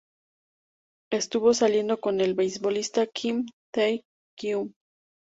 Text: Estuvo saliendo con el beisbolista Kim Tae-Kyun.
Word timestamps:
Estuvo 1.11 1.53
saliendo 1.53 1.99
con 2.01 2.21
el 2.21 2.33
beisbolista 2.33 3.05
Kim 3.05 3.45
Tae-Kyun. 3.71 4.73